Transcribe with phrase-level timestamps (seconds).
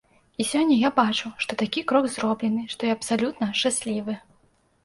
[0.43, 4.19] І сёння я бачу, што такі крок зроблены, што я абсалютна шчаслівы!